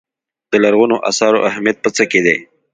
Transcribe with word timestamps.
د 0.51 0.53
لرغونو 0.63 0.95
اثارو 1.09 1.43
اهمیت 1.49 1.77
په 1.81 1.89
څه 1.95 2.03
کې 2.11 2.19
دی. 2.25 2.37